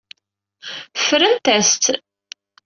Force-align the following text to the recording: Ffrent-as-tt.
Ffrent-as-tt. 0.99 1.85